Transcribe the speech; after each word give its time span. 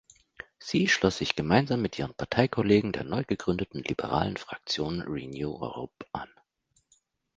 Sie 0.57 0.87
schloss 0.87 1.19
sich 1.19 1.35
gemeinsam 1.35 1.79
mit 1.83 1.99
ihren 1.99 2.15
Parteikollegen 2.15 2.91
der 2.91 3.03
neugegründeten 3.03 3.83
liberalen 3.83 4.35
Fraktion 4.35 5.01
Renew 5.01 5.59
Europe 5.61 6.07
an. 6.11 6.27